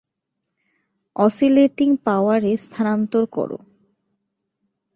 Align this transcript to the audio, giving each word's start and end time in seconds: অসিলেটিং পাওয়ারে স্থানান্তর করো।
অসিলেটিং 1.15 1.89
পাওয়ারে 2.05 2.51
স্থানান্তর 2.57 3.23
করো। 3.31 3.57